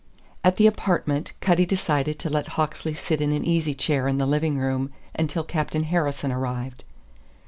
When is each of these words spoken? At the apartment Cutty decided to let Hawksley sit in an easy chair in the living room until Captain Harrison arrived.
At 0.43 0.57
the 0.57 0.65
apartment 0.65 1.33
Cutty 1.41 1.63
decided 1.63 2.17
to 2.17 2.29
let 2.31 2.47
Hawksley 2.57 2.95
sit 2.95 3.21
in 3.21 3.31
an 3.31 3.45
easy 3.45 3.75
chair 3.75 4.07
in 4.07 4.17
the 4.17 4.25
living 4.25 4.57
room 4.57 4.89
until 5.13 5.43
Captain 5.43 5.83
Harrison 5.83 6.31
arrived. 6.31 6.83